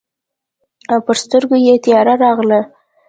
پر 1.05 1.15
سترګو 1.23 1.55
یې 1.65 1.75
تياره 1.85 2.13
راغله. 2.23 2.59